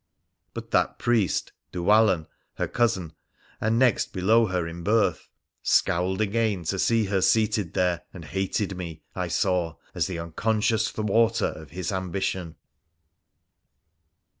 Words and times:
But 0.55 0.71
that 0.71 0.97
priest, 0.97 1.51
Dhuwallon, 1.71 2.25
her 2.55 2.67
cousin, 2.67 3.13
and 3.59 3.77
next 3.77 4.13
below 4.13 4.47
her 4.47 4.67
in 4.67 4.81
birth, 4.81 5.29
scowled 5.61 6.21
again 6.21 6.63
to 6.63 6.79
see 6.79 7.05
her 7.05 7.21
seated 7.21 7.75
there, 7.75 8.01
and 8.11 8.25
hated 8.25 8.75
me, 8.75 9.03
I 9.15 9.27
saw, 9.27 9.75
as 9.93 10.07
the 10.07 10.17
unconscious 10.17 10.89
thwarter 10.91 11.45
of 11.55 11.69
his 11.69 11.91
ambition. 11.91 12.55